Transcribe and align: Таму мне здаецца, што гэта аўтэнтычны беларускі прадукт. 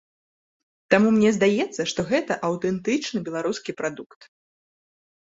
Таму 0.93 1.09
мне 1.17 1.29
здаецца, 1.35 1.81
што 1.91 2.05
гэта 2.11 2.37
аўтэнтычны 2.47 3.19
беларускі 3.27 3.75
прадукт. 3.83 4.19